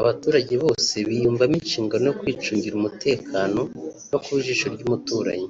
[0.00, 3.60] abaturage bose biyumvamo inshingano yo kwicungira umutekano
[4.10, 5.48] no kuba ijisho ry’umuturanyi